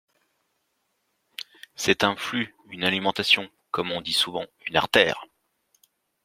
C’est 1.75 2.03
un 2.03 2.15
flux, 2.15 2.55
une 2.71 2.83
alimentation, 2.83 3.51
comme 3.69 3.91
on 3.91 4.01
dit 4.01 4.13
souvent, 4.13 4.47
une 4.67 4.75
artère. 4.75 5.27